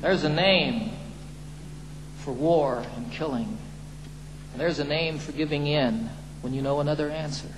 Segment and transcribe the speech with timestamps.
[0.00, 0.92] There's a name
[2.18, 3.58] for war and killing.
[4.52, 6.10] And there's a name for giving in
[6.40, 7.48] when you know another answer.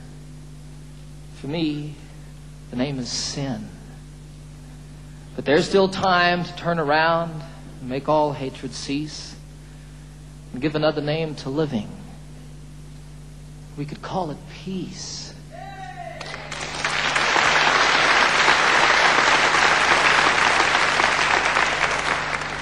[1.37, 1.95] For me,
[2.71, 3.69] the name is sin.
[5.37, 7.43] But there's still time to turn around
[7.81, 9.35] and make all hatred cease
[10.53, 11.89] and give another name to living.
[13.77, 15.30] We could call it peace.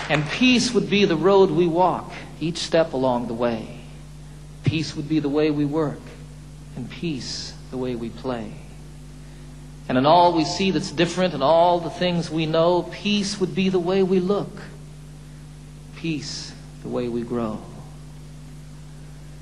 [0.09, 3.81] And peace would be the road we walk each step along the way.
[4.65, 6.01] Peace would be the way we work,
[6.77, 8.53] and peace the way we play.
[9.89, 13.55] And in all we see that's different and all the things we know, peace would
[13.55, 14.61] be the way we look,
[15.97, 17.61] peace the way we grow.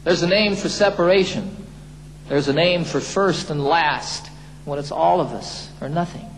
[0.05, 1.67] There's a name for separation.
[2.29, 4.29] There's a name for first and last
[4.65, 6.29] when it's all of us or nothing.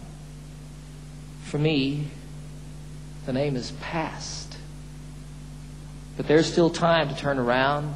[1.45, 2.09] For me,
[3.29, 4.57] the name is past.
[6.17, 7.95] But there's still time to turn around,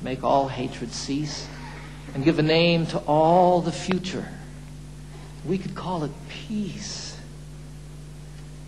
[0.00, 1.46] make all hatred cease,
[2.14, 4.26] and give a name to all the future.
[5.46, 7.16] We could call it peace.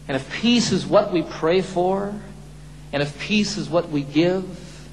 [0.07, 2.15] And if peace is what we pray for,
[2.93, 4.87] and if peace is what we give,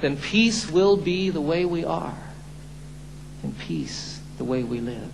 [0.00, 2.16] then peace will be the way we are,
[3.42, 5.10] and peace the way we live.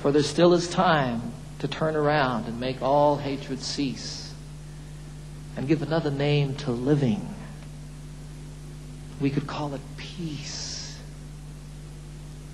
[0.00, 4.32] For there still is time to turn around and make all hatred cease
[5.56, 7.34] and give another name to living.
[9.20, 10.98] We could call it peace.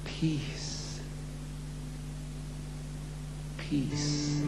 [0.04, 1.00] Peace.
[3.58, 4.42] Peace.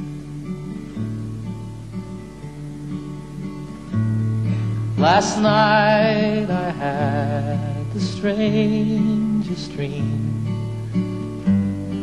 [4.97, 10.35] Last night I had the strangest dream.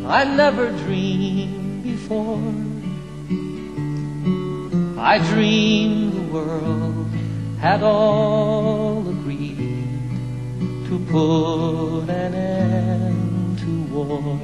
[0.08, 1.65] I never dreamed
[2.08, 2.54] before.
[4.98, 7.08] I dreamed the world
[7.60, 9.58] had all agreed
[10.88, 14.40] to put an end to war.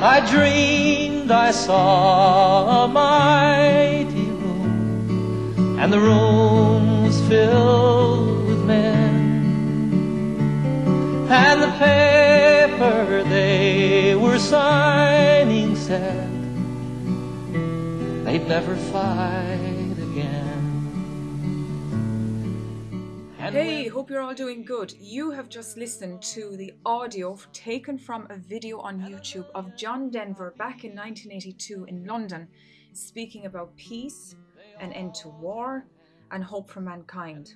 [0.00, 9.14] I dreamed I saw a mighty room, and the room was filled with men,
[11.28, 15.13] and the paper they were signing
[15.94, 16.28] said
[18.24, 20.60] they'd never fight again.
[23.38, 24.92] And Hey, hope you're all doing good.
[24.98, 30.10] You have just listened to the audio taken from a video on YouTube of John
[30.10, 32.48] Denver back in 1982 in London
[32.92, 34.34] speaking about peace,
[34.80, 35.86] an end to war,
[36.32, 37.54] and hope for mankind.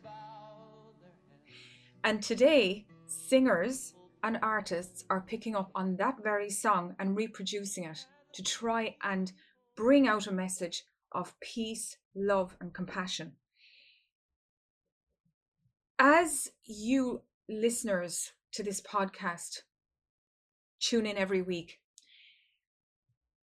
[2.05, 8.07] And today, singers and artists are picking up on that very song and reproducing it
[8.35, 9.33] to try and
[9.77, 13.33] bring out a message of peace, love, and compassion.
[15.99, 19.63] As you listeners to this podcast
[20.81, 21.81] tune in every week,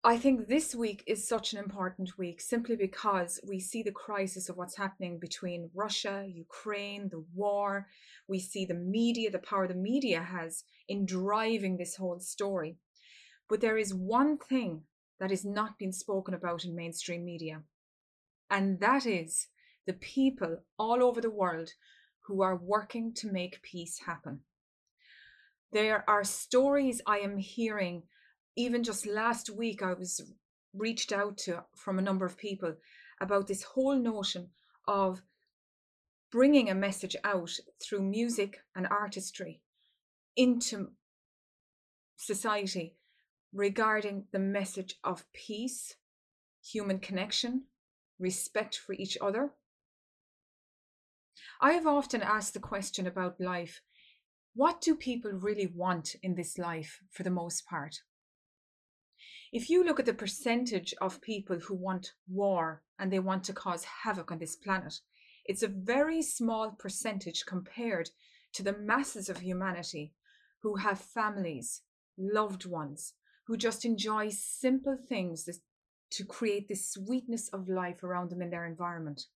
[0.07, 4.51] I think this week is such an important week simply because we see the crisis
[4.51, 7.87] of what's happening between Russia, Ukraine, the war.
[8.29, 12.77] We see the media, the power the media has in driving this whole story.
[13.49, 14.83] But there is one thing
[15.21, 17.63] that is not being spoken about in mainstream media,
[18.51, 19.49] and that is
[19.87, 21.71] the people all over the world
[22.27, 24.41] who are working to make peace happen.
[25.73, 28.05] There are stories I am hearing
[28.57, 30.21] even just last week i was
[30.73, 32.75] reached out to from a number of people
[33.21, 34.49] about this whole notion
[34.87, 35.23] of
[36.31, 37.51] bringing a message out
[37.83, 39.61] through music and artistry
[40.37, 40.91] into
[42.17, 42.97] society
[43.55, 45.95] regarding the message of peace
[46.63, 47.63] human connection
[48.19, 49.53] respect for each other.
[51.61, 53.81] I have often asked the question about life.
[54.55, 57.97] What do people really want in this life for the most part?
[59.53, 63.53] If you look at the percentage of people who want war and they want to
[63.53, 64.95] cause havoc on this planet,
[65.45, 68.11] it's a very small percentage compared
[68.55, 70.13] to the masses of humanity
[70.63, 71.83] who have families,
[72.19, 73.15] loved ones,
[73.47, 75.49] who just enjoy simple things
[76.11, 79.27] to create this sweetness of life around them in their environment.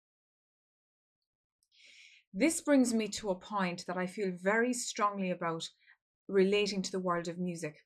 [2.33, 5.69] This brings me to a point that I feel very strongly about
[6.29, 7.85] relating to the world of music.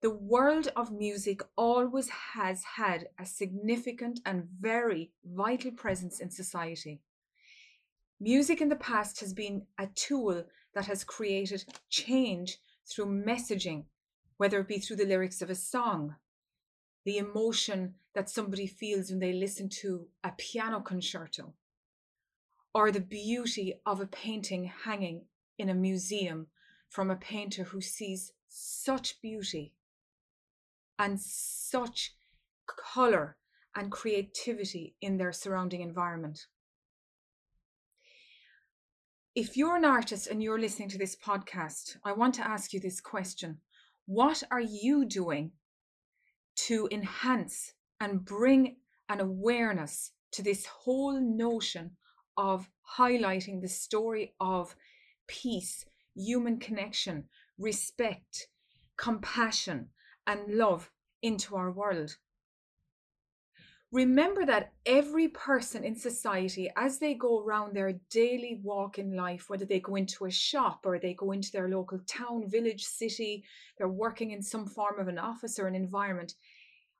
[0.00, 7.00] The world of music always has had a significant and very vital presence in society.
[8.20, 10.44] Music in the past has been a tool
[10.74, 13.84] that has created change through messaging,
[14.38, 16.16] whether it be through the lyrics of a song,
[17.04, 21.54] the emotion that somebody feels when they listen to a piano concerto,
[22.72, 25.26] or the beauty of a painting hanging
[25.58, 26.46] in a museum
[26.88, 29.74] from a painter who sees such beauty
[30.98, 32.14] and such
[32.66, 33.36] colour
[33.74, 36.46] and creativity in their surrounding environment.
[39.34, 42.80] If you're an artist and you're listening to this podcast, I want to ask you
[42.80, 43.58] this question
[44.08, 45.52] What are you doing
[46.66, 51.98] to enhance and bring an awareness to this whole notion
[52.34, 54.74] of highlighting the story of
[55.26, 55.84] peace,
[56.14, 57.28] human connection,
[57.58, 58.48] respect,
[58.96, 59.90] compassion,
[60.26, 60.90] and love
[61.20, 62.16] into our world.
[63.90, 69.48] Remember that every person in society, as they go around their daily walk in life,
[69.48, 73.44] whether they go into a shop or they go into their local town, village, city,
[73.78, 76.34] they're working in some form of an office or an environment,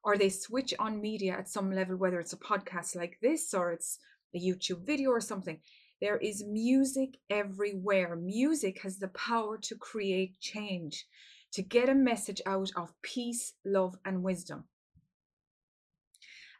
[0.02, 3.70] or they switch on media at some level, whether it's a podcast like this or
[3.70, 3.98] it's
[4.34, 5.60] a YouTube video or something,
[6.00, 8.16] there is music everywhere.
[8.16, 11.06] Music has the power to create change,
[11.52, 14.64] to get a message out of peace, love, and wisdom.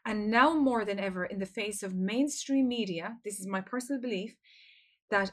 [0.09, 4.01] And now more than ever, in the face of mainstream media, this is my personal
[4.01, 4.35] belief
[5.11, 5.31] that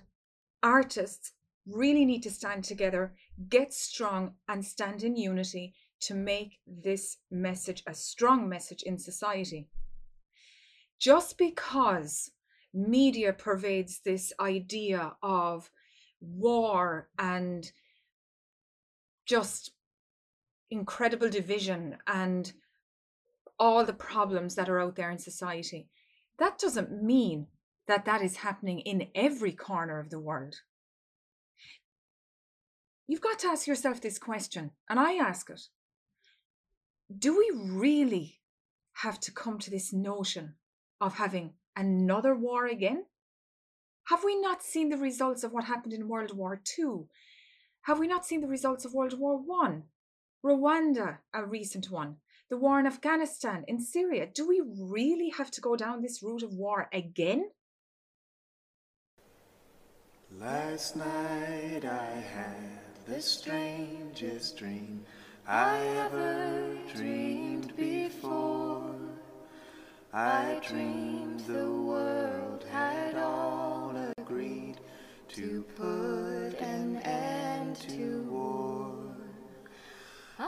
[0.62, 1.32] artists
[1.66, 3.14] really need to stand together,
[3.48, 9.66] get strong, and stand in unity to make this message a strong message in society.
[10.98, 12.32] Just because
[12.74, 15.70] media pervades this idea of
[16.20, 17.72] war and
[19.24, 19.70] just
[20.68, 22.52] incredible division and
[23.58, 25.88] all the problems that are out there in society.
[26.38, 27.46] That doesn't mean
[27.86, 30.56] that that is happening in every corner of the world.
[33.06, 35.68] You've got to ask yourself this question, and I ask it
[37.16, 38.40] Do we really
[38.94, 40.54] have to come to this notion
[41.00, 43.04] of having another war again?
[44.08, 47.06] Have we not seen the results of what happened in World War II?
[47.82, 49.84] Have we not seen the results of World War One?
[50.46, 54.28] Rwanda, a recent one the war in Afghanistan, in Syria.
[54.32, 57.50] Do we really have to go down this route of war again?
[60.30, 65.04] Last night I had the strangest dream
[65.48, 68.94] I ever dreamed before.
[70.12, 74.76] I dreamed the world had all agreed
[75.30, 76.25] to put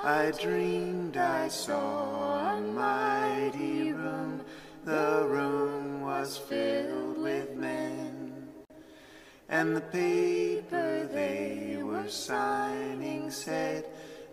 [0.05, 4.43] I dreamed I saw a mighty room.
[4.85, 8.49] The room was filled with men.
[9.49, 13.87] And the paper they were signing said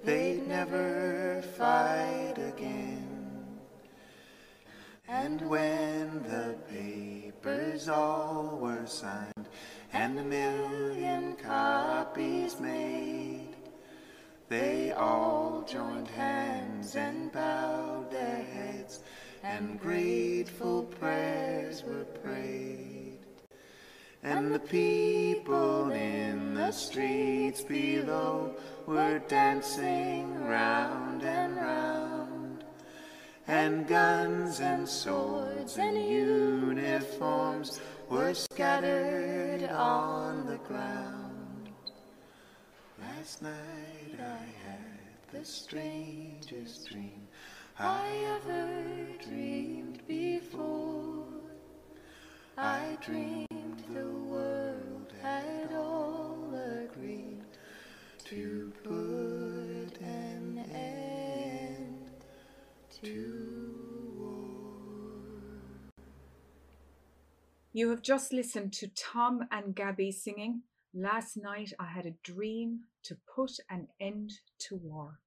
[0.03, 3.06] they'd never fight again.
[5.07, 9.47] And when the papers all were signed
[9.94, 13.44] and a million copies made,
[14.56, 19.02] they all joined hands and bowed their heads,
[19.44, 23.19] and grateful prayers were prayed.
[24.24, 28.56] And the people in the streets below
[28.86, 32.63] were dancing round and round.
[33.48, 41.24] And guns and swords and uniforms were scattered on the ground.
[43.25, 47.27] Last night I had the strangest dream
[47.79, 51.25] I ever dreamed before.
[52.55, 57.41] I dreamed the world had all agreed
[58.25, 62.11] to put an end
[63.01, 65.89] to war.
[67.73, 70.61] You have just listened to Tom and Gabby singing
[70.97, 75.19] Last night I had a dream to put an end to war.